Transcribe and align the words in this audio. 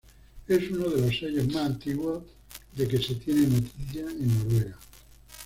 Es 0.47 0.71
uno 0.71 0.89
de 0.89 0.99
los 1.01 1.15
sellos 1.19 1.45
más 1.53 1.63
antiguos 1.67 2.23
de 2.75 2.87
que 2.87 2.97
se 2.97 3.13
tiene 3.13 3.41
noticia 3.43 4.01
en 4.09 4.27
Noruega. 4.35 4.79